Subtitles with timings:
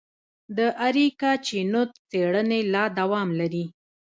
[0.57, 3.65] د اریکا چینوت څېړنې لا دوام لري.